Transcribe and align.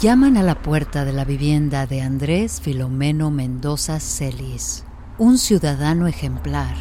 Llaman 0.00 0.36
a 0.36 0.42
la 0.44 0.62
puerta 0.62 1.04
de 1.04 1.12
la 1.12 1.24
vivienda 1.24 1.86
de 1.86 2.00
Andrés 2.00 2.60
Filomeno 2.60 3.32
Mendoza 3.32 3.98
Celis, 3.98 4.84
un 5.18 5.36
ciudadano 5.36 6.06
ejemplar. 6.06 6.76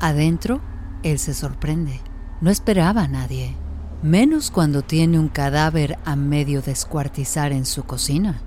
Adentro, 0.00 0.62
él 1.02 1.18
se 1.18 1.34
sorprende. 1.34 2.00
No 2.40 2.50
esperaba 2.50 3.02
a 3.02 3.08
nadie, 3.08 3.54
menos 4.02 4.50
cuando 4.50 4.80
tiene 4.80 5.18
un 5.18 5.28
cadáver 5.28 5.98
a 6.06 6.16
medio 6.16 6.62
descuartizar 6.62 7.52
en 7.52 7.66
su 7.66 7.84
cocina. 7.84 8.40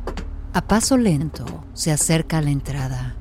A 0.53 0.59
paso 0.59 0.97
lento 0.97 1.45
se 1.73 1.93
acerca 1.93 2.39
a 2.39 2.41
la 2.41 2.49
entrada. 2.49 3.15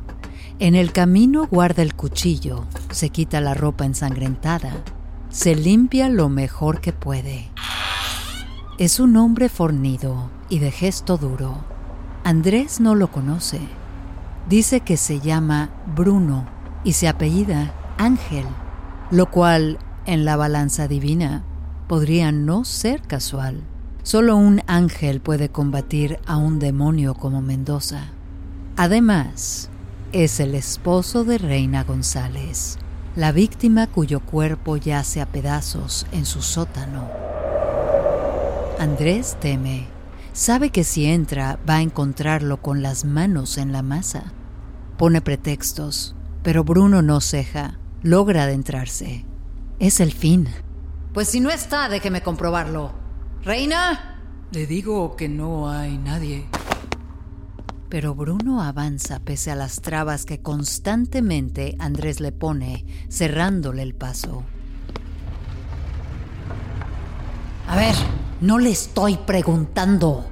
En 0.59 0.75
el 0.75 0.91
camino 0.91 1.47
guarda 1.47 1.81
el 1.81 1.95
cuchillo, 1.95 2.67
se 2.91 3.11
quita 3.11 3.41
la 3.41 3.55
ropa 3.55 3.85
ensangrentada, 3.85 4.73
se 5.29 5.55
limpia 5.55 6.09
lo 6.09 6.29
mejor 6.29 6.81
que 6.81 6.93
puede. 6.93 7.49
Es 8.79 8.99
un 8.99 9.17
hombre 9.17 9.49
fornido 9.49 10.29
y 10.49 10.59
de 10.59 10.73
gesto 10.73 11.19
duro. 11.19 11.65
Andrés 12.25 12.81
no 12.81 12.97
lo 12.97 13.13
conoce. 13.13 13.61
Dice 14.49 14.81
que 14.81 14.97
se 14.97 15.21
llama 15.21 15.71
Bruno 15.95 16.47
y 16.83 16.95
se 16.95 17.07
apellida 17.07 17.73
Ángel, 17.97 18.47
lo 19.13 19.31
cual 19.31 19.79
en 20.05 20.25
la 20.25 20.35
balanza 20.35 20.89
divina 20.89 21.45
podría 21.87 22.33
no 22.33 22.65
ser 22.65 23.03
casual. 23.03 23.70
Solo 24.11 24.37
un 24.37 24.61
ángel 24.67 25.21
puede 25.21 25.51
combatir 25.51 26.19
a 26.27 26.37
un 26.37 26.59
demonio 26.59 27.15
como 27.15 27.43
Mendoza. 27.43 28.09
Además, 28.77 29.71
es 30.11 30.41
el 30.41 30.57
esposo 30.57 31.23
de 31.23 31.39
Reina 31.39 31.85
González, 31.85 32.77
la 33.15 33.31
víctima 33.31 33.87
cuyo 33.87 34.19
cuerpo 34.19 34.77
yace 34.77 35.21
a 35.21 35.27
pedazos 35.27 36.09
en 36.11 36.27
su 36.27 36.43
sótano. 36.43 37.09
Andrés 38.81 39.37
teme. 39.39 39.87
Sabe 40.33 40.71
que 40.71 40.83
si 40.83 41.07
entra 41.07 41.61
va 41.69 41.77
a 41.77 41.83
encontrarlo 41.83 42.61
con 42.61 42.83
las 42.83 43.05
manos 43.05 43.59
en 43.59 43.71
la 43.71 43.83
masa. 43.83 44.33
Pone 44.99 45.21
pretextos, 45.21 46.17
pero 46.43 46.65
Bruno 46.65 47.01
no 47.01 47.21
ceja. 47.21 47.79
Logra 48.03 48.43
adentrarse. 48.43 49.25
Es 49.79 50.01
el 50.01 50.11
fin. 50.11 50.49
Pues 51.15 51.29
si 51.29 51.39
no 51.39 51.51
está, 51.51 51.89
déjeme 51.89 52.23
comprobarlo. 52.23 53.00
¿Reina? 53.43 54.19
Le 54.53 54.67
digo 54.67 55.17
que 55.17 55.29
no 55.29 55.71
hay 55.71 55.97
nadie. 55.97 56.47
Pero 57.89 58.15
Bruno 58.15 58.63
avanza 58.63 59.21
pese 59.21 59.51
a 59.51 59.55
las 59.55 59.81
trabas 59.81 60.27
que 60.27 60.43
constantemente 60.43 61.75
Andrés 61.79 62.21
le 62.21 62.33
pone, 62.33 62.85
cerrándole 63.09 63.83
el 63.83 63.95
paso. 63.95 64.45
A 67.67 67.77
ver, 67.77 67.95
no 68.43 68.59
le 68.59 68.71
estoy 68.71 69.17
preguntando. 69.17 70.27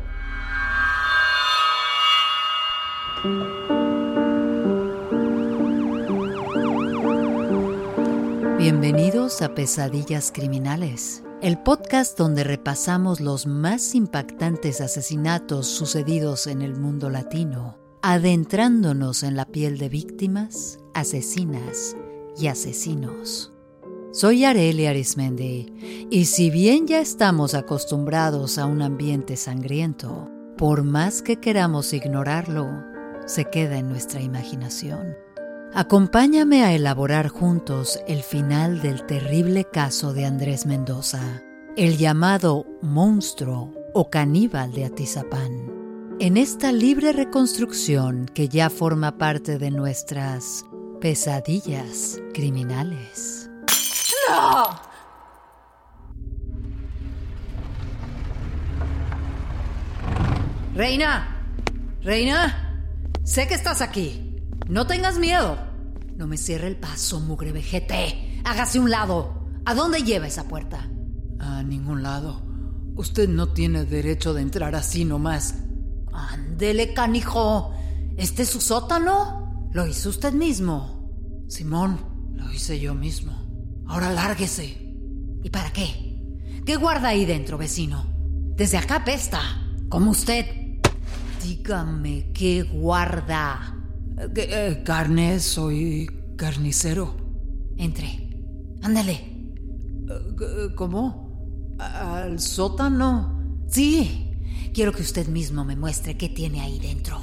Bienvenidos 8.59 9.41
a 9.41 9.55
Pesadillas 9.55 10.31
Criminales, 10.31 11.23
el 11.41 11.57
podcast 11.59 12.19
donde 12.19 12.43
repasamos 12.43 13.21
los 13.21 13.47
más 13.47 13.95
impactantes 13.95 14.81
asesinatos 14.81 15.69
sucedidos 15.69 16.49
en 16.49 16.63
el 16.63 16.75
mundo 16.75 17.11
latino, 17.11 17.79
adentrándonos 18.03 19.23
en 19.23 19.37
la 19.37 19.45
piel 19.45 19.79
de 19.79 19.89
víctimas, 19.89 20.81
asesinas 20.95 21.97
y 22.37 22.49
asesinos. 22.49 23.53
Soy 24.11 24.45
Areli 24.45 24.87
Arismendi 24.87 26.09
y 26.11 26.25
si 26.25 26.51
bien 26.51 26.89
ya 26.89 27.01
estamos 27.01 27.55
acostumbrados 27.55 28.59
a 28.59 28.67
un 28.67 28.83
ambiente 28.83 29.37
sangriento, 29.37 30.29
por 30.57 30.83
más 30.83 31.23
que 31.23 31.37
queramos 31.37 31.93
ignorarlo, 31.93 32.67
se 33.27 33.45
queda 33.45 33.79
en 33.79 33.89
nuestra 33.89 34.21
imaginación. 34.21 35.15
Acompáñame 35.75 36.65
a 36.65 36.73
elaborar 36.73 37.29
juntos 37.29 38.01
el 38.09 38.23
final 38.23 38.81
del 38.81 39.05
terrible 39.05 39.65
caso 39.65 40.15
de 40.15 40.25
Andrés 40.25 40.65
Mendoza, 40.65 41.43
el 41.77 41.99
llamado 41.99 42.65
monstruo 42.81 43.75
o 43.93 44.09
caníbal 44.09 44.73
de 44.73 44.87
Atizapán. 44.87 45.71
En 46.21 46.37
esta 46.37 46.73
libre 46.73 47.13
reconstrucción 47.13 48.27
que 48.35 48.49
ya 48.49 48.71
forma 48.71 49.19
parte 49.19 49.59
de 49.59 49.71
nuestras 49.71 50.65
pesadillas 51.01 52.21
criminales. 52.33 53.51
Reina, 60.75 61.45
Reina, 62.03 62.83
sé 63.23 63.47
que 63.47 63.55
estás 63.55 63.83
aquí. 63.83 64.28
No 64.67 64.87
tengas 64.87 65.19
miedo. 65.19 65.59
No 66.17 66.27
me 66.27 66.37
cierre 66.37 66.67
el 66.67 66.77
paso, 66.77 67.21
mugre 67.21 67.53
vejete. 67.53 68.41
Hágase 68.45 68.81
un 68.81 68.91
lado. 68.91 69.47
¿A 69.65 69.75
dónde 69.75 70.03
lleva 70.03 70.27
esa 70.27 70.49
puerta? 70.49 70.91
A 71.39 71.63
ningún 71.63 72.03
lado. 72.03 72.43
Usted 72.97 73.29
no 73.29 73.53
tiene 73.53 73.85
derecho 73.85 74.35
de 74.35 74.43
entrar 74.43 74.75
así 74.75 75.05
nomás. 75.05 75.55
Ándele, 76.13 76.93
canijo. 76.95 77.73
¿Este 78.17 78.43
es 78.43 78.49
su 78.49 78.61
sótano? 78.61 79.69
Lo 79.73 79.87
hizo 79.87 80.09
usted 80.09 80.33
mismo. 80.33 81.13
Simón, 81.47 82.01
lo 82.35 82.53
hice 82.53 82.81
yo 82.81 82.95
mismo. 82.95 83.33
Ahora 83.87 84.13
lárguese. 84.13 84.95
¿Y 85.45 85.51
para 85.51 85.73
qué? 85.73 86.21
¿Qué 86.67 86.77
guarda 86.77 87.09
ahí 87.09 87.25
dentro, 87.25 87.57
vecino? 87.57 88.05
Desde 88.57 88.77
acá 88.77 89.05
pesta. 89.05 89.41
Como 89.89 90.11
usted. 90.11 90.47
Dígame, 91.45 92.33
¿qué 92.33 92.65
guarda? 92.65 93.78
Eh, 94.21 94.83
carne, 94.85 95.39
soy 95.39 96.09
carnicero. 96.37 97.15
Entre. 97.77 98.43
Ándale. 98.83 99.39
¿Cómo? 100.75 101.77
¿Al 101.79 102.41
sótano? 102.41 103.63
Sí. 103.69 104.25
Quiero 104.75 104.93
que 104.93 105.03
usted 105.03 105.29
mismo 105.29 105.65
me 105.65 105.77
muestre 105.77 106.17
qué 106.17 106.29
tiene 106.29 106.61
ahí 106.61 106.79
dentro. 106.79 107.19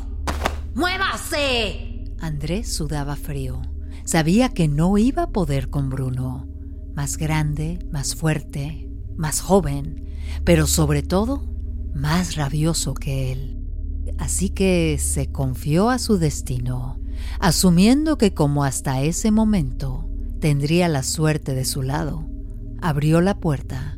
¡Muévase! 0.74 2.06
Andrés 2.20 2.74
sudaba 2.74 3.16
frío. 3.16 3.62
Sabía 4.06 4.50
que 4.50 4.68
no 4.68 4.98
iba 4.98 5.24
a 5.24 5.32
poder 5.32 5.70
con 5.70 5.90
Bruno. 5.90 6.48
Más 6.94 7.18
grande, 7.18 7.80
más 7.92 8.16
fuerte, 8.16 8.90
más 9.18 9.42
joven, 9.42 10.06
pero 10.44 10.68
sobre 10.68 11.04
todo, 11.04 11.44
más 11.94 12.36
rabioso 12.36 12.94
que 12.94 13.32
él. 13.32 13.65
Así 14.18 14.50
que 14.50 14.98
se 15.00 15.32
confió 15.32 15.90
a 15.90 16.00
su 16.00 16.18
destino, 16.18 17.00
asumiendo 17.40 18.18
que 18.18 18.34
como 18.34 18.64
hasta 18.64 19.02
ese 19.02 19.32
momento 19.32 20.10
tendría 20.40 20.88
la 20.88 21.04
suerte 21.04 21.54
de 21.54 21.66
su 21.66 21.82
lado, 21.82 22.28
abrió 22.82 23.22
la 23.22 23.40
puerta. 23.40 23.98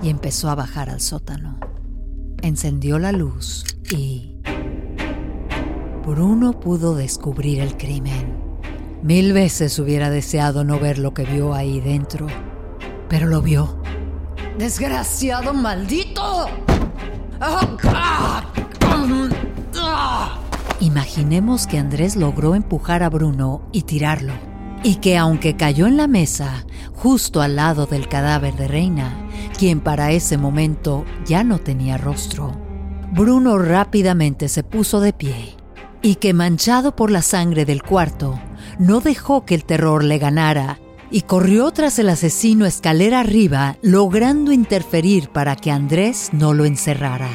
y 0.00 0.10
empezó 0.10 0.48
a 0.48 0.54
bajar 0.54 0.90
al 0.90 1.00
sótano. 1.00 1.58
Encendió 2.40 2.98
la 2.98 3.10
luz 3.10 3.64
y... 3.90 4.36
Bruno 6.06 6.58
pudo 6.60 6.94
descubrir 6.94 7.60
el 7.60 7.76
crimen. 7.76 8.38
Mil 9.02 9.32
veces 9.32 9.78
hubiera 9.78 10.08
deseado 10.08 10.64
no 10.64 10.78
ver 10.78 10.98
lo 10.98 11.14
que 11.14 11.24
vio 11.24 11.52
ahí 11.52 11.80
dentro, 11.80 12.28
pero 13.08 13.26
lo 13.26 13.42
vio. 13.42 13.82
¡Desgraciado 14.56 15.52
maldito! 15.52 16.46
Imaginemos 20.80 21.66
que 21.66 21.78
Andrés 21.78 22.16
logró 22.16 22.54
empujar 22.54 23.02
a 23.02 23.08
Bruno 23.08 23.62
y 23.72 23.82
tirarlo, 23.82 24.32
y 24.82 24.96
que 24.96 25.16
aunque 25.16 25.56
cayó 25.56 25.86
en 25.86 25.96
la 25.96 26.06
mesa, 26.06 26.64
justo 26.94 27.40
al 27.40 27.56
lado 27.56 27.86
del 27.86 28.08
cadáver 28.08 28.54
de 28.54 28.68
Reina, 28.68 29.16
quien 29.56 29.80
para 29.80 30.12
ese 30.12 30.36
momento 30.36 31.04
ya 31.26 31.44
no 31.44 31.58
tenía 31.58 31.98
rostro, 31.98 32.52
Bruno 33.12 33.58
rápidamente 33.58 34.48
se 34.48 34.62
puso 34.62 35.00
de 35.00 35.12
pie, 35.12 35.56
y 36.02 36.16
que 36.16 36.34
manchado 36.34 36.94
por 36.94 37.10
la 37.10 37.22
sangre 37.22 37.64
del 37.64 37.82
cuarto, 37.82 38.38
no 38.78 39.00
dejó 39.00 39.44
que 39.44 39.54
el 39.54 39.64
terror 39.64 40.04
le 40.04 40.18
ganara 40.18 40.78
y 41.10 41.22
corrió 41.22 41.70
tras 41.70 41.98
el 41.98 42.08
asesino 42.08 42.66
escalera 42.66 43.20
arriba, 43.20 43.76
logrando 43.82 44.52
interferir 44.52 45.30
para 45.30 45.56
que 45.56 45.70
Andrés 45.70 46.30
no 46.32 46.54
lo 46.54 46.64
encerrara. 46.64 47.30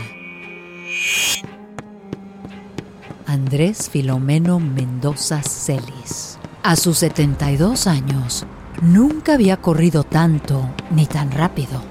Andrés 3.26 3.90
Filomeno 3.90 4.60
Mendoza 4.60 5.42
Celis. 5.42 6.38
A 6.62 6.76
sus 6.76 7.00
72 7.00 7.88
años, 7.88 8.46
nunca 8.82 9.34
había 9.34 9.58
corrido 9.58 10.04
tanto 10.04 10.70
ni 10.92 11.06
tan 11.08 11.32
rápido. 11.32 11.82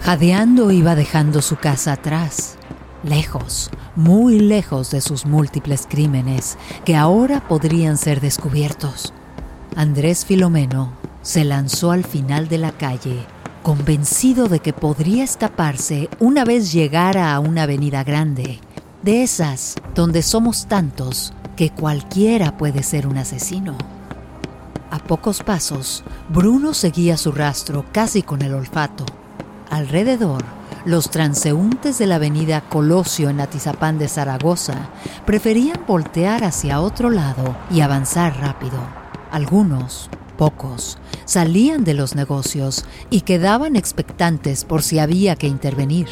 Jadeando 0.00 0.70
iba 0.70 0.94
dejando 0.94 1.42
su 1.42 1.56
casa 1.56 1.94
atrás, 1.94 2.56
lejos, 3.02 3.70
muy 3.96 4.38
lejos 4.38 4.90
de 4.90 5.00
sus 5.00 5.26
múltiples 5.26 5.86
crímenes 5.88 6.58
que 6.84 6.94
ahora 6.94 7.46
podrían 7.48 7.98
ser 7.98 8.20
descubiertos. 8.20 9.12
Andrés 9.76 10.24
Filomeno 10.24 11.03
se 11.24 11.42
lanzó 11.42 11.90
al 11.90 12.04
final 12.04 12.48
de 12.48 12.58
la 12.58 12.70
calle, 12.70 13.26
convencido 13.62 14.46
de 14.46 14.60
que 14.60 14.74
podría 14.74 15.24
escaparse 15.24 16.10
una 16.20 16.44
vez 16.44 16.70
llegara 16.70 17.34
a 17.34 17.40
una 17.40 17.62
avenida 17.62 18.04
grande, 18.04 18.60
de 19.02 19.22
esas 19.22 19.74
donde 19.94 20.22
somos 20.22 20.66
tantos 20.66 21.32
que 21.56 21.70
cualquiera 21.70 22.56
puede 22.56 22.82
ser 22.82 23.06
un 23.06 23.16
asesino. 23.16 23.76
A 24.90 24.98
pocos 24.98 25.42
pasos, 25.42 26.04
Bruno 26.28 26.74
seguía 26.74 27.16
su 27.16 27.32
rastro 27.32 27.86
casi 27.90 28.22
con 28.22 28.42
el 28.42 28.54
olfato. 28.54 29.06
Alrededor, 29.70 30.44
los 30.84 31.10
transeúntes 31.10 31.96
de 31.96 32.06
la 32.06 32.16
avenida 32.16 32.60
Colosio 32.68 33.30
en 33.30 33.40
Atizapán 33.40 33.98
de 33.98 34.08
Zaragoza 34.08 34.90
preferían 35.24 35.80
voltear 35.86 36.44
hacia 36.44 36.82
otro 36.82 37.08
lado 37.08 37.56
y 37.70 37.80
avanzar 37.80 38.38
rápido. 38.38 38.78
Algunos, 39.32 40.10
pocos, 40.36 40.98
salían 41.24 41.84
de 41.84 41.94
los 41.94 42.14
negocios 42.14 42.84
y 43.10 43.22
quedaban 43.22 43.76
expectantes 43.76 44.64
por 44.64 44.82
si 44.82 44.98
había 44.98 45.36
que 45.36 45.46
intervenir. 45.46 46.08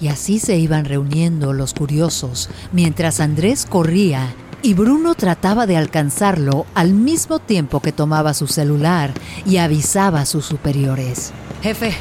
Y 0.00 0.08
así 0.08 0.38
se 0.38 0.58
iban 0.58 0.84
reuniendo 0.84 1.52
los 1.52 1.72
curiosos 1.72 2.50
mientras 2.72 3.20
Andrés 3.20 3.66
corría 3.66 4.34
y 4.62 4.74
Bruno 4.74 5.14
trataba 5.14 5.66
de 5.66 5.76
alcanzarlo 5.76 6.66
al 6.74 6.92
mismo 6.92 7.38
tiempo 7.38 7.80
que 7.80 7.92
tomaba 7.92 8.34
su 8.34 8.46
celular 8.46 9.12
y 9.44 9.58
avisaba 9.58 10.22
a 10.22 10.26
sus 10.26 10.44
superiores. 10.44 11.32
Jefe, 11.62 11.94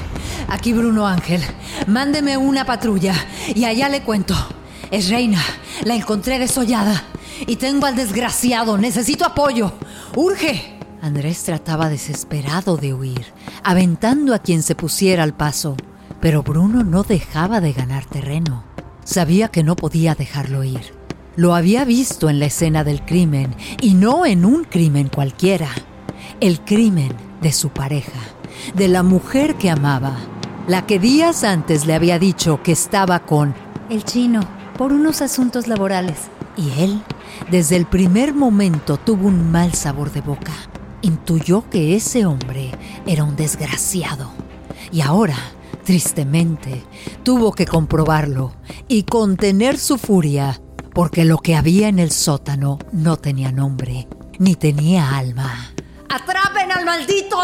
aquí 0.47 0.73
Bruno 0.73 1.07
Ángel. 1.07 1.41
Mándeme 1.88 2.38
una 2.38 2.65
patrulla 2.65 3.13
y 3.53 3.65
allá 3.65 3.89
le 3.89 4.01
cuento. 4.01 4.35
Es 4.91 5.09
Reina. 5.09 5.41
La 5.83 5.95
encontré 5.95 6.39
desollada. 6.39 7.03
Y 7.47 7.57
tengo 7.57 7.85
al 7.85 7.95
desgraciado. 7.95 8.77
Necesito 8.77 9.25
apoyo. 9.25 9.73
¡Urge! 10.15 10.75
Andrés 11.06 11.44
trataba 11.44 11.88
desesperado 11.90 12.78
de 12.78 12.96
huir, 12.96 13.28
aventando 13.63 14.34
a 14.34 14.40
quien 14.40 14.63
se 14.63 14.74
pusiera 14.74 15.22
al 15.22 15.36
paso, 15.36 15.78
pero 16.19 16.42
Bruno 16.42 16.84
no 16.84 17.04
dejaba 17.04 17.62
de 17.62 17.74
ganar 17.74 18.06
terreno. 18.06 18.63
Sabía 19.04 19.50
que 19.50 19.62
no 19.62 19.75
podía 19.75 20.16
dejarlo 20.16 20.63
ir. 20.63 20.96
Lo 21.36 21.54
había 21.54 21.86
visto 21.86 22.28
en 22.28 22.40
la 22.40 22.48
escena 22.48 22.84
del 22.84 23.06
crimen 23.06 23.54
y 23.81 23.94
no 23.94 24.25
en 24.25 24.46
un 24.46 24.63
crimen 24.63 25.10
cualquiera. 25.13 25.69
El 26.40 26.62
crimen 26.62 27.13
de 27.40 27.51
su 27.51 27.69
pareja, 27.69 28.19
de 28.74 28.88
la 28.88 29.04
mujer 29.04 29.58
que 29.58 29.69
amaba, 29.69 30.18
la 30.68 30.88
que 30.88 30.98
días 30.98 31.44
antes 31.44 31.86
le 31.86 31.94
había 31.94 32.18
dicho 32.18 32.63
que 32.63 32.72
estaba 32.72 33.19
con 33.19 33.54
el 33.92 34.06
chino 34.06 34.40
por 34.75 34.92
unos 34.92 35.22
asuntos 35.22 35.68
laborales. 35.68 36.18
Y 36.58 36.81
él, 36.81 37.00
desde 37.51 37.75
el 37.75 37.86
primer 37.86 38.34
momento, 38.34 38.98
tuvo 38.98 39.28
un 39.28 39.51
mal 39.51 39.75
sabor 39.75 40.12
de 40.12 40.22
boca 40.22 40.54
intuyó 41.06 41.69
que 41.69 41.96
ese 41.96 42.25
hombre 42.25 42.72
era 43.06 43.24
un 43.24 43.36
desgraciado. 43.36 44.31
Y 44.92 45.02
ahora, 45.02 45.38
tristemente, 45.84 46.84
tuvo 47.24 47.52
que 47.54 47.66
comprobarlo 47.66 48.54
y 48.88 49.04
contener 49.04 49.78
su 49.78 49.98
furia, 49.98 50.62
porque 50.94 51.25
lo 51.25 51.38
que 51.38 51.56
había 51.56 51.88
en 51.88 52.00
el 52.00 52.12
sótano 52.12 52.80
no 52.92 53.18
tenía 53.18 53.52
nombre, 53.52 54.07
ni 54.40 54.56
tenía 54.56 55.18
alma. 55.18 55.74
¡Atrapen 56.10 56.72
al 56.72 56.86
maldito! 56.86 57.38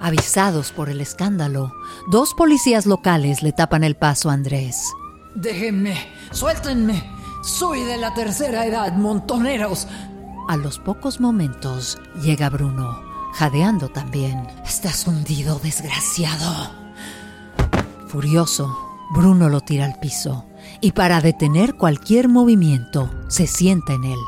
Avisados 0.00 0.72
por 0.72 0.88
el 0.88 1.00
escándalo, 1.00 1.72
dos 2.10 2.34
policías 2.34 2.86
locales 2.86 3.42
le 3.42 3.52
tapan 3.52 3.84
el 3.84 3.96
paso 3.96 4.30
a 4.30 4.34
Andrés. 4.34 4.92
Déjenme, 5.34 5.96
suéltenme. 6.30 7.12
Soy 7.42 7.82
de 7.82 7.98
la 7.98 8.14
tercera 8.14 8.64
edad, 8.64 8.94
montoneros. 8.94 9.86
A 10.46 10.58
los 10.58 10.78
pocos 10.78 11.20
momentos 11.20 11.98
llega 12.22 12.50
Bruno, 12.50 13.00
jadeando 13.32 13.88
también. 13.88 14.46
Estás 14.64 15.06
hundido, 15.06 15.58
desgraciado. 15.58 16.70
Furioso, 18.08 18.76
Bruno 19.14 19.48
lo 19.48 19.62
tira 19.62 19.86
al 19.86 19.98
piso 19.98 20.44
y 20.82 20.92
para 20.92 21.22
detener 21.22 21.76
cualquier 21.76 22.28
movimiento 22.28 23.10
se 23.28 23.46
sienta 23.46 23.94
en 23.94 24.04
él, 24.04 24.18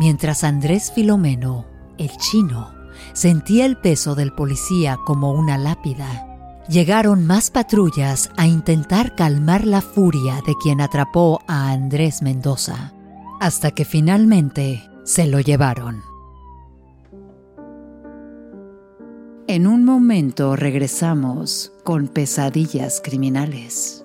mientras 0.00 0.42
Andrés 0.42 0.90
Filomeno, 0.92 1.66
el 1.98 2.10
chino, 2.16 2.72
sentía 3.12 3.64
el 3.64 3.76
peso 3.76 4.16
del 4.16 4.32
policía 4.32 4.98
como 5.06 5.32
una 5.32 5.56
lápida. 5.56 6.26
Llegaron 6.68 7.26
más 7.26 7.50
patrullas 7.50 8.30
a 8.36 8.46
intentar 8.46 9.14
calmar 9.14 9.66
la 9.66 9.82
furia 9.82 10.40
de 10.46 10.54
quien 10.60 10.80
atrapó 10.80 11.40
a 11.46 11.70
Andrés 11.70 12.22
Mendoza, 12.22 12.92
hasta 13.40 13.70
que 13.70 13.84
finalmente 13.84 14.89
se 15.04 15.26
lo 15.26 15.40
llevaron. 15.40 16.02
En 19.46 19.66
un 19.66 19.84
momento 19.84 20.54
regresamos 20.54 21.72
con 21.82 22.06
pesadillas 22.06 23.00
criminales. 23.02 24.04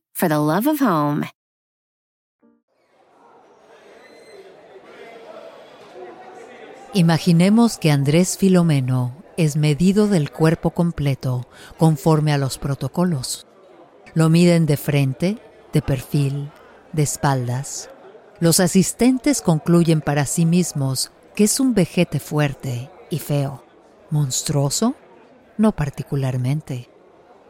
Imaginemos 6.93 7.77
que 7.77 7.89
Andrés 7.89 8.37
Filomeno 8.37 9.15
es 9.37 9.55
medido 9.55 10.07
del 10.07 10.29
cuerpo 10.29 10.71
completo 10.71 11.47
conforme 11.77 12.33
a 12.33 12.37
los 12.37 12.57
protocolos. 12.57 13.47
Lo 14.13 14.29
miden 14.29 14.65
de 14.65 14.75
frente, 14.75 15.37
de 15.71 15.81
perfil, 15.81 16.51
de 16.91 17.03
espaldas. 17.03 17.89
Los 18.41 18.59
asistentes 18.59 19.41
concluyen 19.41 20.01
para 20.01 20.25
sí 20.25 20.45
mismos 20.45 21.11
que 21.33 21.45
es 21.45 21.59
un 21.61 21.73
vejete 21.73 22.19
fuerte 22.19 22.91
y 23.09 23.19
feo. 23.19 23.63
¿Monstruoso? 24.09 24.95
No 25.57 25.71
particularmente. 25.71 26.90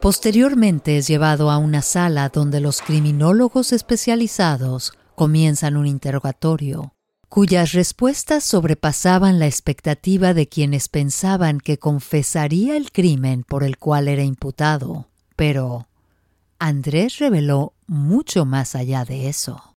Posteriormente 0.02 0.98
es 0.98 1.06
llevado 1.06 1.48
a 1.48 1.58
una 1.58 1.80
sala 1.80 2.28
donde 2.28 2.58
los 2.58 2.82
criminólogos 2.82 3.72
especializados 3.72 4.94
comienzan 5.14 5.76
un 5.76 5.86
interrogatorio, 5.86 6.92
cuyas 7.28 7.70
respuestas 7.70 8.42
sobrepasaban 8.42 9.38
la 9.38 9.46
expectativa 9.46 10.34
de 10.34 10.48
quienes 10.48 10.88
pensaban 10.88 11.60
que 11.60 11.78
confesaría 11.78 12.76
el 12.76 12.90
crimen 12.90 13.44
por 13.44 13.62
el 13.62 13.78
cual 13.78 14.08
era 14.08 14.24
imputado. 14.24 15.06
Pero 15.36 15.86
Andrés 16.58 17.18
reveló 17.18 17.74
mucho 17.86 18.44
más 18.44 18.74
allá 18.74 19.04
de 19.04 19.28
eso. 19.28 19.76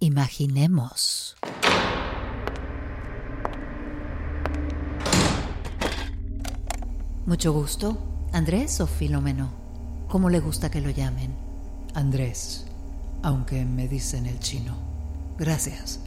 Imaginemos. 0.00 1.36
Mucho 7.26 7.52
gusto. 7.52 7.98
¿Andrés 8.32 8.80
o 8.80 8.86
Filomeno? 8.86 9.57
¿Cómo 10.08 10.30
le 10.30 10.40
gusta 10.40 10.70
que 10.70 10.80
lo 10.80 10.88
llamen? 10.88 11.34
Andrés, 11.94 12.64
aunque 13.22 13.66
me 13.66 13.88
dicen 13.88 14.24
el 14.24 14.38
chino. 14.40 14.74
Gracias. 15.38 16.00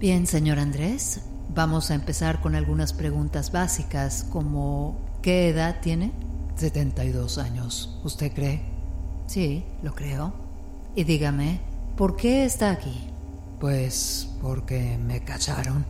Bien, 0.00 0.26
señor 0.26 0.58
Andrés, 0.58 1.20
vamos 1.54 1.92
a 1.92 1.94
empezar 1.94 2.40
con 2.40 2.56
algunas 2.56 2.92
preguntas 2.92 3.52
básicas 3.52 4.26
como 4.30 4.96
¿qué 5.22 5.48
edad 5.48 5.76
tiene? 5.80 6.10
72 6.56 7.38
años. 7.38 8.00
¿Usted 8.02 8.32
cree? 8.32 8.62
Sí, 9.28 9.64
lo 9.82 9.94
creo. 9.94 10.32
Y 10.96 11.04
dígame, 11.04 11.60
¿por 11.96 12.16
qué 12.16 12.44
está 12.44 12.72
aquí? 12.72 13.10
Pues 13.60 14.28
porque 14.42 14.98
me 14.98 15.20
cacharon. 15.22 15.86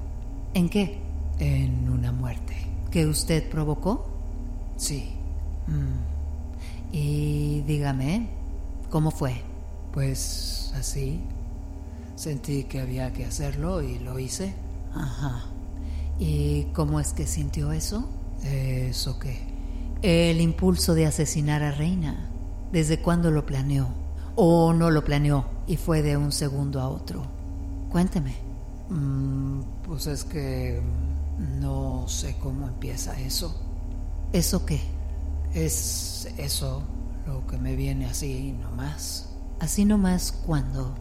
¿En 0.53 0.69
qué? 0.69 1.01
En 1.39 1.89
una 1.89 2.13
muerte. 2.13 2.55
¿Que 2.91 3.07
usted 3.07 3.49
provocó? 3.49 4.11
Sí. 4.77 5.13
Mm. 5.67 6.16
Y 6.93 7.63
dígame, 7.63 8.29
¿cómo 8.91 9.11
fue? 9.11 9.43
Pues 9.93 10.73
así. 10.77 11.21
Sentí 12.15 12.65
que 12.65 12.81
había 12.81 13.13
que 13.13 13.25
hacerlo 13.25 13.83
y 13.83 13.99
lo 13.99 14.19
hice. 14.19 14.55
Ajá. 14.95 15.45
¿Y 16.19 16.65
cómo 16.73 16.99
es 17.01 17.13
que 17.13 17.27
sintió 17.27 17.73
eso? 17.73 18.09
¿Eso 18.43 19.19
qué? 19.19 19.39
El 20.03 20.41
impulso 20.41 20.95
de 20.95 21.07
asesinar 21.07 21.63
a 21.63 21.73
Reina. 21.73 22.31
¿Desde 22.73 23.01
cuándo 23.01 23.31
lo 23.31 23.45
planeó? 23.47 23.89
¿O 24.35 24.73
no 24.73 24.91
lo 24.91 25.05
planeó 25.05 25.47
y 25.67 25.77
fue 25.77 26.03
de 26.03 26.17
un 26.17 26.33
segundo 26.33 26.81
a 26.81 26.89
otro? 26.89 27.23
Cuénteme. 27.91 28.35
Mm, 28.89 29.61
pues 29.87 30.07
es 30.07 30.25
que 30.25 30.81
no 31.61 32.07
sé 32.09 32.37
cómo 32.39 32.69
empieza 32.69 33.19
eso. 33.21 33.55
¿Eso 34.33 34.65
qué? 34.65 34.81
Es 35.57 36.29
eso 36.37 36.83
lo 37.27 37.47
que 37.47 37.57
me 37.59 37.75
viene 37.77 38.07
así 38.07 38.53
nomás. 38.53 39.31
¿Así 39.59 39.85
nomás 39.85 40.31
cuándo? 40.33 40.95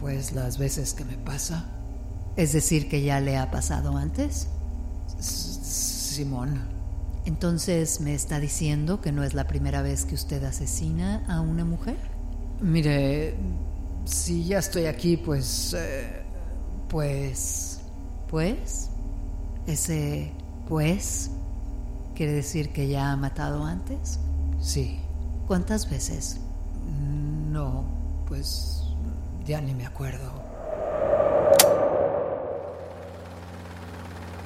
Pues 0.00 0.32
las 0.32 0.58
veces 0.58 0.94
que 0.94 1.04
me 1.04 1.16
pasa. 1.16 1.64
¿Es 2.36 2.52
decir, 2.52 2.88
que 2.88 3.02
ya 3.02 3.20
le 3.20 3.36
ha 3.36 3.50
pasado 3.50 3.96
antes? 3.96 4.48
S- 5.18 5.60
Simón. 6.14 6.60
Entonces, 7.24 8.00
¿me 8.00 8.14
está 8.14 8.40
diciendo 8.40 9.00
que 9.00 9.12
no 9.12 9.22
es 9.24 9.34
la 9.34 9.46
primera 9.46 9.82
vez 9.82 10.04
que 10.04 10.14
usted 10.14 10.42
asesina 10.44 11.24
a 11.28 11.40
una 11.40 11.64
mujer? 11.64 11.96
Mire, 12.60 13.34
si 14.04 14.44
ya 14.44 14.58
estoy 14.58 14.86
aquí, 14.86 15.16
pues... 15.16 15.74
eh, 15.78 16.22
pues... 16.88 17.80
Pues, 18.28 18.90
ese 19.66 20.32
pues 20.66 21.30
quiere 22.14 22.32
decir 22.32 22.70
que 22.70 22.88
ya 22.88 23.12
ha 23.12 23.16
matado 23.16 23.64
antes. 23.64 24.18
Sí. 24.60 25.00
¿Cuántas 25.46 25.90
veces? 25.90 26.40
No, 27.50 27.84
pues 28.26 28.84
ya 29.44 29.60
ni 29.60 29.74
me 29.74 29.86
acuerdo. 29.86 30.32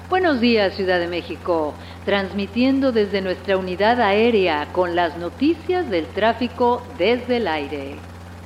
Buenos 0.09 0.41
días, 0.41 0.75
Ciudad 0.75 1.01
de 1.01 1.09
México, 1.09 1.75
transmitiendo 2.05 2.93
desde 2.93 3.21
nuestra 3.21 3.57
unidad 3.57 4.01
aérea 4.01 4.69
con 4.73 4.95
las 4.95 5.19
noticias 5.19 5.91
del 5.91 6.07
tráfico 6.07 6.83
desde 6.97 7.39
el 7.39 7.49
aire. 7.49 7.97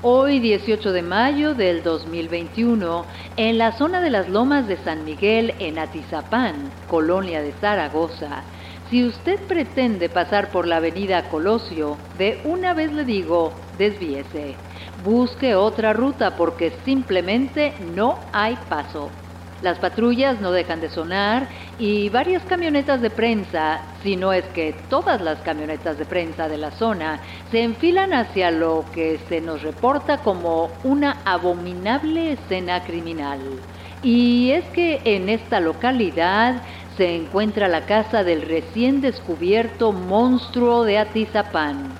Hoy, 0.02 0.40
18 0.40 0.92
de 0.92 1.02
mayo 1.02 1.54
del 1.54 1.82
2021, 1.82 3.04
en 3.36 3.58
la 3.58 3.72
zona 3.72 4.00
de 4.00 4.08
las 4.08 4.30
Lomas 4.30 4.66
de 4.66 4.78
San 4.78 5.04
Miguel, 5.04 5.54
en 5.58 5.78
Atizapán, 5.78 6.54
colonia 6.88 7.42
de 7.42 7.52
Zaragoza, 7.52 8.42
si 8.90 9.04
usted 9.04 9.46
pretende 9.46 10.08
pasar 10.08 10.50
por 10.50 10.66
la 10.66 10.78
avenida 10.78 11.28
Colosio, 11.28 11.96
de 12.18 12.40
una 12.44 12.74
vez 12.74 12.92
le 12.92 13.04
digo, 13.04 13.70
desvíese. 13.78 14.56
Busque 14.96 15.54
otra 15.54 15.92
ruta 15.92 16.36
porque 16.36 16.72
simplemente 16.84 17.76
no 17.78 18.28
hay 18.32 18.58
paso. 18.68 19.12
Las 19.60 19.78
patrullas 19.78 20.40
no 20.40 20.52
dejan 20.52 20.80
de 20.80 20.88
sonar 20.88 21.48
y 21.78 22.08
varias 22.08 22.42
camionetas 22.46 23.02
de 23.02 23.10
prensa, 23.10 23.82
si 24.02 24.16
no 24.16 24.32
es 24.32 24.44
que 24.48 24.86
todas 24.88 25.20
las 25.20 25.38
camionetas 25.42 25.98
de 25.98 26.06
prensa 26.06 26.48
de 26.48 26.56
la 26.56 26.70
zona, 26.70 27.20
se 27.50 27.62
enfilan 27.62 28.14
hacia 28.14 28.50
lo 28.50 28.86
que 28.90 29.18
se 29.28 29.42
nos 29.42 29.62
reporta 29.62 30.22
como 30.22 30.80
una 30.82 31.20
abominable 31.26 32.32
escena 32.32 32.82
criminal. 32.84 33.60
Y 34.02 34.50
es 34.52 34.64
que 34.70 35.02
en 35.04 35.28
esta 35.28 35.60
localidad 35.60 36.62
se 37.00 37.16
encuentra 37.16 37.66
la 37.66 37.86
casa 37.86 38.24
del 38.24 38.42
recién 38.42 39.00
descubierto 39.00 39.90
monstruo 39.90 40.84
de 40.84 40.98
Atizapán. 40.98 41.98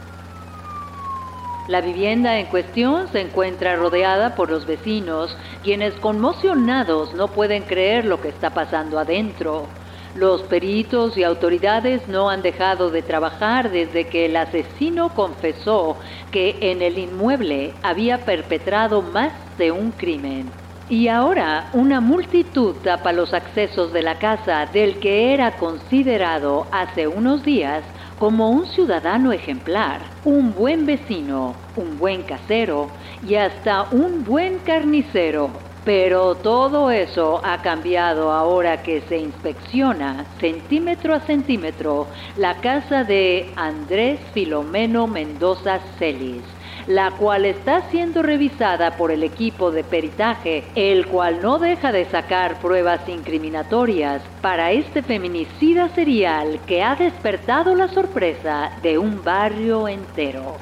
La 1.68 1.80
vivienda 1.80 2.38
en 2.38 2.48
cuestión 2.48 3.08
se 3.08 3.22
encuentra 3.22 3.76
rodeada 3.76 4.34
por 4.34 4.50
los 4.50 4.66
vecinos, 4.66 5.34
quienes 5.62 5.94
conmocionados 6.00 7.14
no 7.14 7.32
pueden 7.32 7.62
creer 7.62 8.04
lo 8.04 8.20
que 8.20 8.28
está 8.28 8.52
pasando 8.52 8.98
adentro. 8.98 9.70
Los 10.12 10.42
peritos 10.42 11.16
y 11.16 11.24
autoridades 11.24 12.06
no 12.06 12.28
han 12.28 12.42
dejado 12.42 12.90
de 12.90 13.00
trabajar 13.00 13.70
desde 13.70 14.10
que 14.10 14.26
el 14.26 14.36
asesino 14.36 15.14
confesó 15.14 15.98
que 16.30 16.58
en 16.60 16.82
el 16.82 16.98
inmueble 16.98 17.78
había 17.82 18.26
perpetrado 18.26 19.00
más 19.00 19.32
de 19.56 19.72
un 19.72 19.92
crimen. 19.92 20.52
Y 20.90 21.06
ahora 21.06 21.70
una 21.72 22.00
multitud 22.00 22.78
tapa 22.82 23.12
los 23.12 23.32
accesos 23.32 23.92
de 23.92 24.02
la 24.02 24.18
casa 24.18 24.68
del 24.72 24.98
que 24.98 25.32
era 25.32 25.56
considerado 25.56 26.66
hace 26.72 27.06
unos 27.06 27.44
días 27.44 27.84
como 28.18 28.50
un 28.50 28.66
ciudadano 28.66 29.30
ejemplar, 29.32 30.14
un 30.24 30.52
buen 30.52 30.86
vecino, 30.86 31.54
un 31.76 31.96
buen 31.96 32.24
casero 32.24 32.90
y 33.22 33.36
hasta 33.36 33.86
un 33.92 34.24
buen 34.24 34.58
carnicero. 34.64 35.70
Pero 35.84 36.38
todo 36.38 36.90
eso 36.90 37.40
ha 37.44 37.62
cambiado 37.62 38.32
ahora 38.32 38.82
que 38.82 39.02
se 39.02 39.16
inspecciona 39.16 40.26
centímetro 40.40 41.14
a 41.14 41.20
centímetro 41.20 42.10
la 42.34 42.60
casa 42.60 43.04
de 43.04 43.52
Andrés 43.56 44.20
Filomeno 44.34 45.06
Mendoza 45.06 45.80
Celis, 45.98 46.44
la 46.90 47.12
cual 47.12 47.44
está 47.44 47.88
siendo 47.90 48.22
revisada 48.22 48.96
por 48.96 49.10
el 49.12 49.22
equipo 49.22 49.70
de 49.70 49.84
peritaje, 49.84 50.64
el 50.74 51.06
cual 51.06 51.40
no 51.40 51.58
deja 51.58 51.92
de 51.92 52.04
sacar 52.06 52.60
pruebas 52.60 53.08
incriminatorias 53.08 54.22
para 54.42 54.72
este 54.72 55.02
feminicida 55.02 55.88
serial 55.94 56.60
que 56.66 56.82
ha 56.82 56.96
despertado 56.96 57.74
la 57.74 57.88
sorpresa 57.88 58.72
de 58.82 58.98
un 58.98 59.22
barrio 59.22 59.86
entero. 59.86 60.56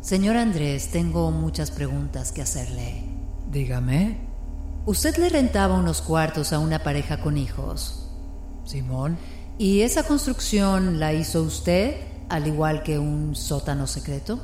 Señor 0.00 0.36
Andrés, 0.36 0.90
tengo 0.90 1.30
muchas 1.30 1.70
preguntas 1.70 2.30
que 2.30 2.42
hacerle. 2.42 3.02
Dígame, 3.50 4.34
Usted 4.86 5.16
le 5.16 5.30
rentaba 5.30 5.78
unos 5.78 6.02
cuartos 6.02 6.52
a 6.52 6.58
una 6.58 6.80
pareja 6.80 7.18
con 7.18 7.38
hijos. 7.38 8.10
Simón. 8.64 9.16
¿Y 9.56 9.80
esa 9.80 10.02
construcción 10.02 11.00
la 11.00 11.14
hizo 11.14 11.42
usted, 11.42 11.94
al 12.34 12.46
igual 12.46 12.82
que 12.82 12.98
un 12.98 13.34
sótano 13.34 13.86
secreto? 13.86 14.40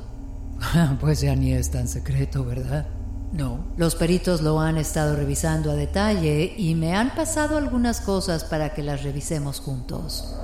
pues 1.01 1.21
ya 1.21 1.35
ni 1.35 1.53
es 1.53 1.71
tan 1.71 1.89
secreto, 1.89 2.45
¿verdad? 2.45 2.87
No. 3.33 3.65
Los 3.77 3.95
peritos 3.95 4.41
lo 4.41 4.61
han 4.61 4.77
estado 4.77 5.15
revisando 5.15 5.71
a 5.71 5.75
detalle 5.75 6.55
y 6.57 6.75
me 6.75 6.95
han 6.95 7.15
pasado 7.15 7.57
algunas 7.57 8.01
cosas 8.01 8.45
para 8.45 8.75
que 8.75 8.83
las 8.83 9.03
revisemos 9.03 9.61
juntos. 9.61 10.37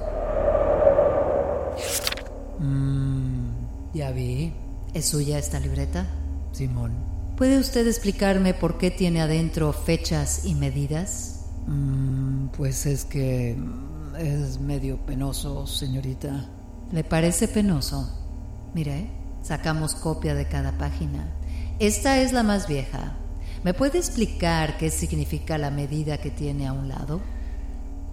Mm, 2.59 3.49
ya 3.93 4.13
vi, 4.13 4.53
¿Es 4.97 5.05
suya 5.11 5.39
esta 5.39 5.61
libreta? 5.61 6.07
Simón. 6.53 6.93
¿Puede 7.37 7.59
usted 7.59 7.87
explicarme 7.87 8.55
por 8.55 8.79
qué 8.79 8.91
tiene 8.91 9.21
adentro 9.21 9.75
fechas 9.75 10.47
y 10.47 10.55
medidas? 10.55 11.45
Mm, 11.67 12.47
pues 12.57 12.87
es 12.87 13.05
que 13.05 13.59
es 14.19 14.59
medio 14.59 14.97
penoso, 15.05 15.67
señorita. 15.67 16.49
¿Le 16.93 17.03
parece 17.03 17.49
penoso? 17.49 18.09
Mire, 18.75 19.11
sacamos 19.43 19.95
copia 19.95 20.35
de 20.35 20.47
cada 20.47 20.79
página. 20.79 21.27
Esta 21.79 22.21
es 22.21 22.33
la 22.33 22.43
más 22.43 22.69
vieja. 22.69 23.17
¿Me 23.65 23.75
puede 23.75 23.99
explicar 23.99 24.79
qué 24.79 24.91
significa 24.91 25.59
la 25.59 25.71
medida 25.71 26.19
que 26.19 26.31
tiene 26.31 26.67
a 26.67 26.73
un 26.73 26.89
lado? 26.89 27.21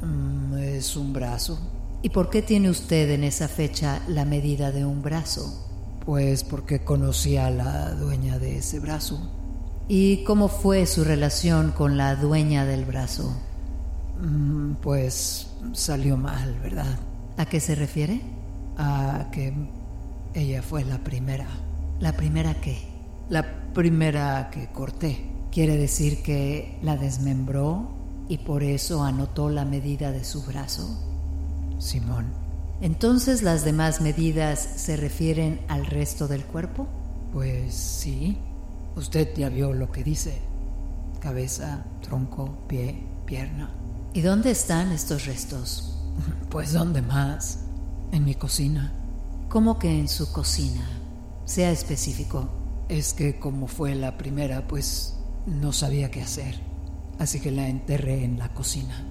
Mm, 0.02 0.58
es 0.58 0.96
un 0.96 1.14
brazo. 1.14 1.60
¿Y 2.02 2.10
por 2.10 2.30
qué 2.30 2.42
tiene 2.42 2.70
usted 2.70 3.12
en 3.12 3.24
esa 3.24 3.48
fecha 3.48 4.02
la 4.08 4.26
medida 4.26 4.72
de 4.72 4.86
un 4.86 5.02
brazo? 5.02 5.70
Pues 6.06 6.44
porque 6.44 6.84
conocí 6.84 7.38
a 7.38 7.50
la 7.50 7.92
dueña 7.92 8.40
de 8.40 8.58
ese 8.58 8.80
brazo. 8.80 9.32
¿Y 9.88 10.24
cómo 10.24 10.48
fue 10.48 10.86
su 10.86 11.04
relación 11.04 11.72
con 11.72 11.98
la 11.98 12.16
dueña 12.16 12.66
del 12.66 12.86
brazo? 12.86 13.34
Mm, 14.20 14.74
pues 14.82 15.48
salió 15.74 16.18
mal, 16.18 16.60
¿verdad? 16.62 16.98
¿A 17.38 17.46
qué 17.46 17.60
se 17.60 17.76
refiere? 17.76 18.22
A 18.78 19.28
que 19.32 19.54
ella 20.34 20.62
fue 20.62 20.84
la 20.84 20.98
primera. 21.00 21.48
¿La 22.00 22.14
primera 22.14 22.56
qué? 22.56 22.78
La 23.30 23.72
primera 23.74 24.50
que 24.52 24.68
corté. 24.68 25.30
Quiere 25.52 25.78
decir 25.78 26.24
que 26.24 26.80
la 26.82 26.98
desmembró 26.98 27.90
y 28.28 28.40
por 28.40 28.64
eso 28.64 29.04
anotó 29.04 29.50
la 29.50 29.66
medida 29.66 30.12
de 30.12 30.24
su 30.24 30.44
brazo. 30.44 31.00
Simón. 31.78 32.26
Entonces 32.82 33.44
las 33.44 33.64
demás 33.64 34.02
medidas 34.02 34.60
se 34.60 34.98
refieren 34.98 35.62
al 35.68 35.86
resto 35.86 36.28
del 36.28 36.44
cuerpo? 36.44 36.88
Pues 37.32 37.74
sí. 37.74 38.38
Usted 38.96 39.36
ya 39.36 39.50
vio 39.50 39.74
lo 39.74 39.92
que 39.92 40.04
dice. 40.04 40.42
Cabeza, 41.20 41.86
tronco, 42.02 42.58
pie, 42.68 43.04
pierna. 43.26 43.72
¿Y 44.14 44.22
dónde 44.22 44.52
están 44.52 44.92
estos 44.92 45.26
restos? 45.26 45.90
Pues 46.50 46.74
¿dónde 46.74 47.02
más? 47.02 47.63
En 48.14 48.26
mi 48.26 48.36
cocina. 48.36 48.94
¿Cómo 49.50 49.80
que 49.80 49.90
en 49.90 50.08
su 50.08 50.32
cocina? 50.32 50.88
Sea 51.46 51.72
específico. 51.72 52.48
Es 52.88 53.16
que 53.16 53.40
como 53.40 53.66
fue 53.66 53.96
la 53.96 54.20
primera, 54.20 54.68
pues 54.68 55.18
no 55.48 55.74
sabía 55.74 56.12
qué 56.12 56.22
hacer. 56.22 56.60
Así 57.18 57.40
que 57.40 57.50
la 57.50 57.68
enterré 57.68 58.24
en 58.24 58.38
la 58.38 58.54
cocina. 58.54 59.04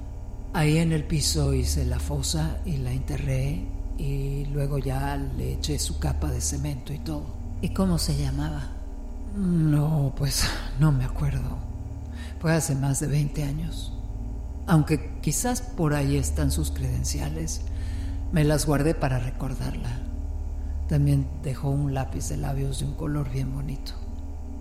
Ahí 0.53 0.79
en 0.79 0.93
el 0.93 1.03
piso 1.03 1.53
hice 1.53 1.85
la 1.85 1.99
fosa 1.99 2.61
y 2.65 2.77
la 2.77 2.93
enterré 2.93 3.67
y 3.99 4.45
luego 4.53 4.79
ya 4.79 5.17
le 5.17 5.55
eché 5.55 5.81
su 5.81 5.99
capa 5.99 6.31
de 6.31 6.41
cemento 6.41 6.93
y 6.93 7.01
todo. 7.01 7.27
¿Y 7.61 7.71
cómo 7.71 7.99
se 7.99 8.17
llamaba? 8.17 8.71
No, 9.37 10.15
pues 10.17 10.45
no 10.79 10.93
me 10.93 11.05
acuerdo. 11.05 11.59
Fue 12.39 12.53
hace 12.53 12.77
más 12.77 13.01
de 13.01 13.09
20 13.09 13.43
años. 13.43 13.99
Aunque 14.69 15.19
quizás 15.21 15.61
por 15.61 15.93
ahí 15.93 16.17
están 16.17 16.53
sus 16.53 16.71
credenciales, 16.71 17.63
me 18.33 18.45
las 18.45 18.67
guardé 18.67 18.95
para 18.95 19.19
recordarla. 19.19 20.01
También 20.89 21.27
dejó 21.43 21.71
un 21.71 21.95
lápiz 21.95 22.29
de 22.29 22.37
labios 22.37 22.81
de 22.81 22.87
un 22.87 22.95
color 22.95 23.31
bien 23.31 23.53
bonito 23.53 23.93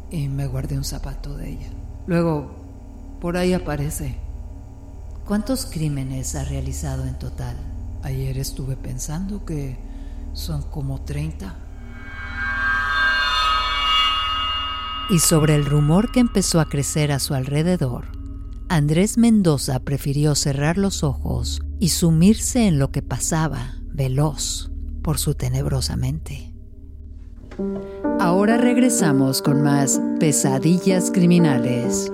y 0.09 0.27
me 0.27 0.47
guardé 0.47 0.77
un 0.77 0.83
zapato 0.83 1.35
de 1.37 1.49
ella. 1.49 1.69
Luego, 2.05 2.51
por 3.19 3.37
ahí 3.37 3.53
aparece 3.53 4.17
¿Cuántos 5.25 5.65
crímenes 5.65 6.35
ha 6.35 6.43
realizado 6.43 7.05
en 7.05 7.17
total? 7.17 7.55
Ayer 8.03 8.37
estuve 8.37 8.75
pensando 8.75 9.45
que 9.45 9.77
son 10.33 10.63
como 10.63 11.01
30. 11.01 11.55
Y 15.09 15.19
sobre 15.19 15.55
el 15.55 15.65
rumor 15.65 16.11
que 16.11 16.19
empezó 16.19 16.59
a 16.59 16.67
crecer 16.67 17.11
a 17.11 17.19
su 17.19 17.33
alrededor, 17.33 18.07
Andrés 18.71 19.17
Mendoza 19.17 19.81
prefirió 19.81 20.33
cerrar 20.33 20.77
los 20.77 21.03
ojos 21.03 21.61
y 21.81 21.89
sumirse 21.89 22.67
en 22.67 22.79
lo 22.79 22.89
que 22.89 23.01
pasaba, 23.01 23.73
veloz, 23.87 24.71
por 25.01 25.17
su 25.17 25.35
tenebrosa 25.35 25.97
mente. 25.97 26.53
Ahora 28.17 28.55
regresamos 28.55 29.41
con 29.41 29.61
más 29.61 29.99
pesadillas 30.21 31.11
criminales. 31.11 32.13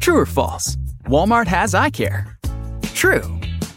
True 0.00 0.18
or 0.18 0.26
false? 0.26 0.76
Walmart 1.04 1.46
has 1.46 1.74
eye 1.74 1.90
care. 1.90 2.36
True. 2.94 3.22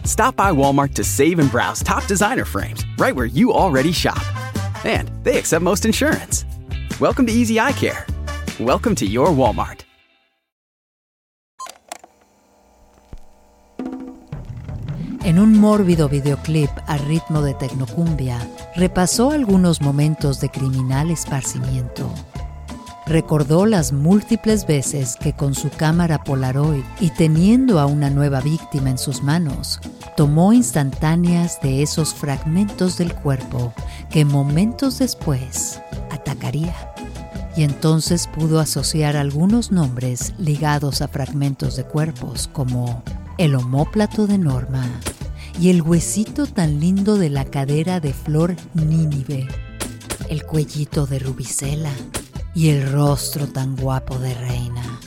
Stop 0.06 0.36
by 0.36 0.52
Walmart 0.52 0.94
to 0.96 1.04
save 1.04 1.40
and 1.40 1.52
browse 1.52 1.84
top 1.84 2.06
designer 2.06 2.46
frames 2.46 2.86
right 2.98 3.16
where 3.16 3.26
you 3.26 3.54
already 3.54 3.92
shop. 3.92 4.22
And 4.86 5.12
they 5.24 5.38
accept 5.38 5.64
most 5.64 5.86
insurance. 5.86 6.46
Welcome 7.00 7.28
to 7.28 7.32
Easy 7.32 7.60
Eye 7.60 7.72
Care. 7.74 8.06
Welcome 8.60 8.96
to 8.96 9.06
your 9.06 9.28
Walmart. 9.28 9.82
En 15.24 15.38
un 15.38 15.56
mórbido 15.56 16.10
videoclip 16.10 16.72
a 16.88 16.98
ritmo 16.98 17.44
de 17.44 17.54
tecnocumbia, 17.54 18.40
repasó 18.76 19.30
algunos 19.30 19.80
momentos 19.80 20.42
de 20.42 20.50
criminal 20.50 21.12
esparcimiento 21.12 22.12
Recordó 23.12 23.66
las 23.66 23.92
múltiples 23.92 24.66
veces 24.66 25.18
que 25.18 25.34
con 25.34 25.54
su 25.54 25.70
cámara 25.70 26.24
Polaroid 26.24 26.86
y 27.02 27.10
teniendo 27.10 27.82
a 27.82 27.86
una 27.86 28.10
nueva 28.10 28.40
víctima 28.40 28.90
en 28.90 28.98
sus 28.98 29.22
manos, 29.22 29.82
tomó 30.16 30.54
instantáneas 30.54 31.60
de 31.62 31.82
esos 31.82 32.14
fragmentos 32.14 32.98
del 32.98 33.14
cuerpo 33.14 33.74
que 34.10 34.24
momentos 34.24 34.98
después 34.98 35.82
atacaría. 36.10 36.74
Y 37.58 37.64
entonces 37.64 38.30
pudo 38.34 38.62
asociar 38.62 39.18
algunos 39.18 39.74
nombres 39.74 40.34
ligados 40.38 41.02
a 41.02 41.10
fragmentos 41.10 41.76
de 41.76 41.84
cuerpos 41.84 42.48
como 42.48 43.04
el 43.38 43.56
homóplato 43.56 44.26
de 44.26 44.38
Norma 44.38 44.90
y 45.60 45.70
el 45.70 45.82
huesito 45.82 46.48
tan 46.48 46.80
lindo 46.80 47.18
de 47.18 47.30
la 47.30 47.44
cadera 47.44 48.00
de 48.00 48.14
Flor 48.14 48.56
Nínive, 48.74 49.50
el 50.30 50.46
cuellito 50.46 51.06
de 51.08 51.20
Rubicela 51.20 51.92
y 52.54 52.70
el 52.70 52.92
rostro 52.92 53.48
tan 53.48 53.76
guapo 53.76 54.18
de 54.20 54.34
Reina. 54.34 55.00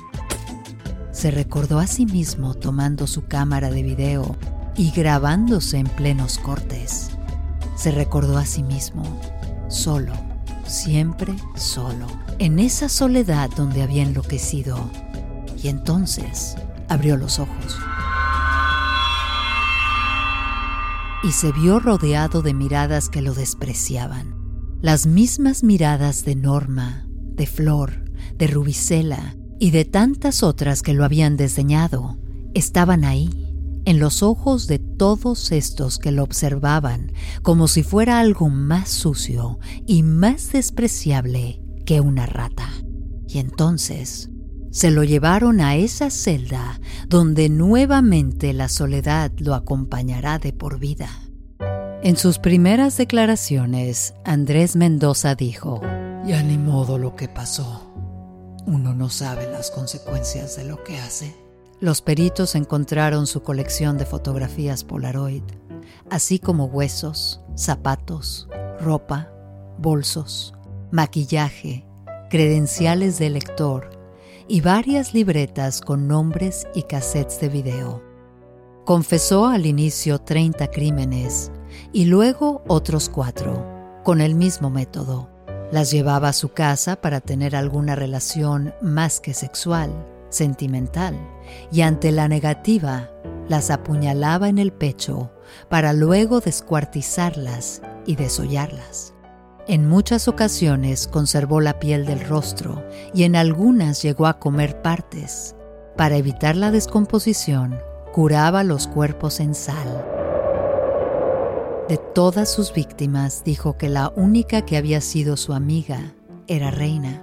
Se 1.12 1.30
recordó 1.30 1.78
a 1.78 1.86
sí 1.86 2.06
mismo 2.06 2.54
tomando 2.54 3.06
su 3.06 3.26
cámara 3.26 3.70
de 3.70 3.82
video 3.82 4.36
y 4.76 4.90
grabándose 4.90 5.78
en 5.78 5.86
plenos 5.86 6.38
cortes. 6.38 7.10
Se 7.76 7.90
recordó 7.90 8.38
a 8.38 8.46
sí 8.46 8.62
mismo, 8.62 9.20
solo, 9.68 10.12
siempre 10.66 11.34
solo, 11.54 12.06
en 12.38 12.58
esa 12.58 12.88
soledad 12.88 13.50
donde 13.56 13.82
había 13.82 14.02
enloquecido. 14.02 14.90
Y 15.62 15.68
entonces 15.68 16.56
abrió 16.88 17.16
los 17.16 17.38
ojos. 17.38 17.78
Y 21.22 21.32
se 21.32 21.52
vio 21.52 21.80
rodeado 21.80 22.42
de 22.42 22.52
miradas 22.52 23.08
que 23.08 23.22
lo 23.22 23.32
despreciaban. 23.32 24.34
Las 24.82 25.06
mismas 25.06 25.62
miradas 25.62 26.26
de 26.26 26.36
Norma, 26.36 27.03
de 27.34 27.46
Flor, 27.46 28.04
de 28.36 28.46
Rubicela 28.46 29.36
y 29.58 29.70
de 29.70 29.84
tantas 29.84 30.42
otras 30.42 30.82
que 30.82 30.94
lo 30.94 31.04
habían 31.04 31.36
desdeñado, 31.36 32.18
estaban 32.54 33.04
ahí, 33.04 33.30
en 33.84 33.98
los 33.98 34.22
ojos 34.22 34.66
de 34.66 34.78
todos 34.78 35.52
estos 35.52 35.98
que 35.98 36.10
lo 36.10 36.22
observaban 36.22 37.12
como 37.42 37.68
si 37.68 37.82
fuera 37.82 38.18
algo 38.18 38.48
más 38.48 38.88
sucio 38.88 39.58
y 39.86 40.02
más 40.02 40.52
despreciable 40.52 41.60
que 41.84 42.00
una 42.00 42.26
rata. 42.26 42.70
Y 43.28 43.38
entonces 43.38 44.30
se 44.70 44.90
lo 44.90 45.04
llevaron 45.04 45.60
a 45.60 45.76
esa 45.76 46.10
celda 46.10 46.80
donde 47.08 47.48
nuevamente 47.48 48.52
la 48.52 48.68
soledad 48.68 49.30
lo 49.38 49.54
acompañará 49.54 50.38
de 50.38 50.52
por 50.52 50.78
vida. 50.78 51.08
En 52.02 52.16
sus 52.16 52.38
primeras 52.38 52.96
declaraciones, 52.96 54.14
Andrés 54.24 54.76
Mendoza 54.76 55.34
dijo, 55.34 55.80
ya 56.26 56.42
ni 56.42 56.56
modo 56.58 56.98
lo 56.98 57.14
que 57.16 57.28
pasó. 57.28 57.90
Uno 58.66 58.94
no 58.94 59.10
sabe 59.10 59.50
las 59.50 59.70
consecuencias 59.70 60.56
de 60.56 60.64
lo 60.64 60.82
que 60.82 60.98
hace. 60.98 61.36
Los 61.80 62.00
peritos 62.00 62.54
encontraron 62.54 63.26
su 63.26 63.42
colección 63.42 63.98
de 63.98 64.06
fotografías 64.06 64.84
Polaroid, 64.84 65.42
así 66.10 66.38
como 66.38 66.64
huesos, 66.64 67.42
zapatos, 67.56 68.48
ropa, 68.80 69.30
bolsos, 69.78 70.54
maquillaje, 70.90 71.86
credenciales 72.30 73.18
de 73.18 73.30
lector 73.30 73.90
y 74.48 74.62
varias 74.62 75.12
libretas 75.12 75.80
con 75.80 76.08
nombres 76.08 76.66
y 76.74 76.84
cassettes 76.84 77.40
de 77.40 77.48
video. 77.50 78.02
Confesó 78.86 79.46
al 79.46 79.66
inicio 79.66 80.20
30 80.20 80.70
crímenes 80.70 81.50
y 81.92 82.06
luego 82.06 82.62
otros 82.66 83.08
cuatro, 83.08 84.00
con 84.04 84.20
el 84.20 84.34
mismo 84.34 84.70
método. 84.70 85.33
Las 85.74 85.90
llevaba 85.90 86.28
a 86.28 86.32
su 86.32 86.50
casa 86.50 86.94
para 86.94 87.20
tener 87.20 87.56
alguna 87.56 87.96
relación 87.96 88.72
más 88.80 89.18
que 89.18 89.34
sexual, 89.34 89.90
sentimental, 90.28 91.18
y 91.72 91.80
ante 91.80 92.12
la 92.12 92.28
negativa, 92.28 93.10
las 93.48 93.72
apuñalaba 93.72 94.48
en 94.48 94.58
el 94.58 94.72
pecho 94.72 95.32
para 95.68 95.92
luego 95.92 96.38
descuartizarlas 96.38 97.82
y 98.06 98.14
desollarlas. 98.14 99.14
En 99.66 99.88
muchas 99.88 100.28
ocasiones 100.28 101.08
conservó 101.08 101.60
la 101.60 101.80
piel 101.80 102.06
del 102.06 102.20
rostro 102.20 102.86
y 103.12 103.24
en 103.24 103.34
algunas 103.34 104.00
llegó 104.00 104.28
a 104.28 104.38
comer 104.38 104.80
partes. 104.80 105.56
Para 105.96 106.16
evitar 106.16 106.54
la 106.54 106.70
descomposición, 106.70 107.80
curaba 108.12 108.62
los 108.62 108.86
cuerpos 108.86 109.40
en 109.40 109.56
sal. 109.56 110.23
De 111.88 111.98
todas 111.98 112.50
sus 112.50 112.72
víctimas 112.72 113.44
dijo 113.44 113.76
que 113.76 113.90
la 113.90 114.10
única 114.16 114.62
que 114.62 114.78
había 114.78 115.02
sido 115.02 115.36
su 115.36 115.52
amiga 115.52 116.14
era 116.46 116.70
Reina, 116.70 117.22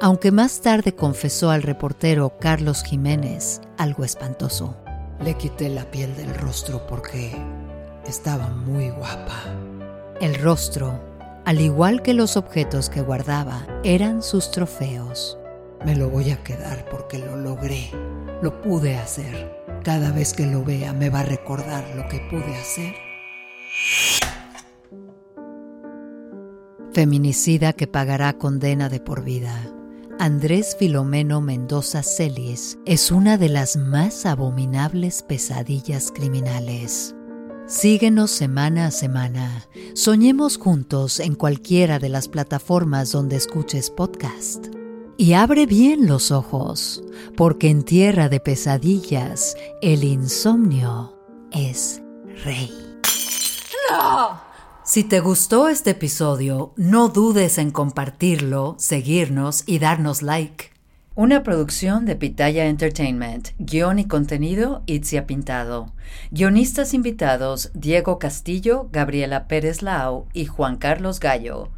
aunque 0.00 0.30
más 0.30 0.60
tarde 0.60 0.94
confesó 0.94 1.50
al 1.50 1.64
reportero 1.64 2.38
Carlos 2.38 2.84
Jiménez 2.84 3.60
algo 3.76 4.04
espantoso. 4.04 4.76
Le 5.24 5.34
quité 5.34 5.68
la 5.70 5.90
piel 5.90 6.14
del 6.14 6.32
rostro 6.36 6.86
porque 6.86 7.32
estaba 8.06 8.46
muy 8.46 8.90
guapa. 8.90 9.42
El 10.20 10.36
rostro, 10.36 11.00
al 11.44 11.60
igual 11.60 12.02
que 12.02 12.14
los 12.14 12.36
objetos 12.36 12.88
que 12.88 13.00
guardaba, 13.00 13.66
eran 13.82 14.22
sus 14.22 14.52
trofeos. 14.52 15.36
Me 15.84 15.96
lo 15.96 16.10
voy 16.10 16.30
a 16.30 16.44
quedar 16.44 16.88
porque 16.92 17.18
lo 17.18 17.36
logré, 17.36 17.90
lo 18.40 18.62
pude 18.62 18.94
hacer. 18.94 19.52
Cada 19.82 20.12
vez 20.12 20.32
que 20.32 20.46
lo 20.46 20.62
vea 20.62 20.92
me 20.92 21.10
va 21.10 21.20
a 21.20 21.24
recordar 21.24 21.84
lo 21.96 22.06
que 22.08 22.20
pude 22.30 22.54
hacer. 22.54 23.05
Feminicida 26.92 27.74
que 27.74 27.86
pagará 27.86 28.38
condena 28.38 28.88
de 28.88 29.00
por 29.00 29.22
vida. 29.22 29.70
Andrés 30.18 30.76
Filomeno 30.78 31.42
Mendoza 31.42 32.02
Celis 32.02 32.78
es 32.86 33.10
una 33.10 33.36
de 33.36 33.50
las 33.50 33.76
más 33.76 34.24
abominables 34.24 35.22
pesadillas 35.22 36.10
criminales. 36.10 37.14
Síguenos 37.66 38.30
semana 38.30 38.86
a 38.86 38.90
semana. 38.92 39.66
Soñemos 39.94 40.56
juntos 40.56 41.20
en 41.20 41.34
cualquiera 41.34 41.98
de 41.98 42.08
las 42.08 42.28
plataformas 42.28 43.12
donde 43.12 43.36
escuches 43.36 43.90
podcast. 43.90 44.68
Y 45.18 45.34
abre 45.34 45.66
bien 45.66 46.06
los 46.06 46.30
ojos, 46.30 47.02
porque 47.36 47.68
en 47.68 47.82
tierra 47.82 48.30
de 48.30 48.40
pesadillas 48.40 49.54
el 49.82 50.04
insomnio 50.04 51.18
es 51.52 52.00
rey. 52.44 52.85
Si 54.84 55.02
te 55.02 55.18
gustó 55.20 55.68
este 55.68 55.90
episodio, 55.90 56.72
no 56.76 57.08
dudes 57.08 57.58
en 57.58 57.72
compartirlo, 57.72 58.76
seguirnos 58.78 59.64
y 59.66 59.80
darnos 59.80 60.22
like. 60.22 60.70
Una 61.16 61.42
producción 61.42 62.04
de 62.04 62.14
Pitaya 62.14 62.66
Entertainment. 62.66 63.48
Guión 63.58 63.98
y 63.98 64.06
contenido, 64.06 64.82
Itzia 64.86 65.26
Pintado. 65.26 65.92
Guionistas 66.30 66.94
invitados, 66.94 67.70
Diego 67.74 68.18
Castillo, 68.18 68.88
Gabriela 68.92 69.48
Pérez 69.48 69.82
Lau 69.82 70.26
y 70.34 70.46
Juan 70.46 70.76
Carlos 70.76 71.18
Gallo. 71.18 71.70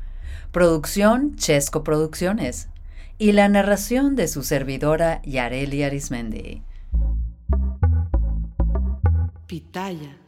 Producción, 0.51 1.37
Chesco 1.37 1.85
Producciones 1.85 2.69
y 3.17 3.33
la 3.33 3.49
narración 3.49 4.17
de 4.17 4.29
su 4.29 4.43
servidora 4.43 5.23
Yareli 5.23 5.83
Arismendi. 5.83 6.63
Pitaya. 9.47 10.28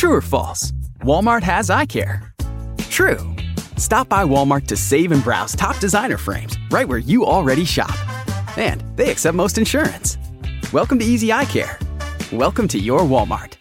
True 0.00 0.12
or 0.12 0.22
false? 0.22 0.72
Walmart 1.02 1.42
has 1.42 1.68
eye 1.68 1.84
care. 1.84 2.32
True. 2.88 3.36
Stop 3.76 4.08
by 4.08 4.24
Walmart 4.24 4.66
to 4.68 4.74
save 4.74 5.12
and 5.12 5.22
browse 5.22 5.54
top 5.54 5.76
designer 5.76 6.16
frames 6.16 6.56
right 6.70 6.88
where 6.88 6.96
you 6.96 7.26
already 7.26 7.66
shop. 7.66 7.94
And 8.56 8.82
they 8.96 9.10
accept 9.10 9.36
most 9.36 9.58
insurance. 9.58 10.16
Welcome 10.72 10.98
to 11.00 11.04
Easy 11.04 11.34
Eye 11.34 11.44
Care. 11.44 11.78
Welcome 12.32 12.66
to 12.68 12.78
your 12.78 13.00
Walmart. 13.00 13.59